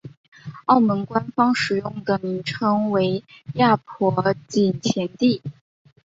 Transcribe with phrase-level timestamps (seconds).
[0.65, 5.43] 澳门官方使用的名称为亚婆井前地。